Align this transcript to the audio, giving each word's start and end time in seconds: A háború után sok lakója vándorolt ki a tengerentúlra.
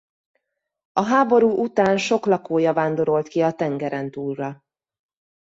A 0.93 1.01
háború 1.01 1.49
után 1.63 1.97
sok 1.97 2.25
lakója 2.25 2.73
vándorolt 2.73 3.27
ki 3.27 3.41
a 3.41 3.53
tengerentúlra. 3.53 4.63